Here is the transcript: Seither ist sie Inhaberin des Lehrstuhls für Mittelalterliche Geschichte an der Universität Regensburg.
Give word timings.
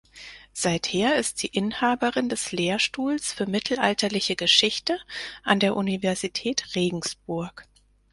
Seither 0.53 1.15
ist 1.15 1.37
sie 1.37 1.45
Inhaberin 1.53 2.27
des 2.27 2.51
Lehrstuhls 2.51 3.33
für 3.33 3.45
Mittelalterliche 3.45 4.35
Geschichte 4.35 4.97
an 5.43 5.59
der 5.59 5.75
Universität 5.75 6.73
Regensburg. 6.73 7.67